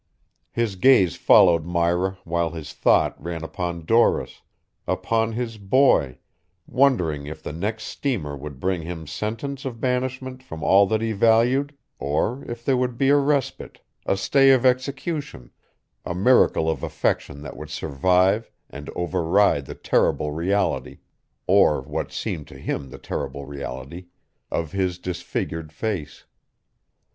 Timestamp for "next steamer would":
7.53-8.59